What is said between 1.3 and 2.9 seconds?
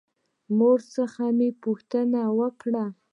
مې پوښتنه وکړه.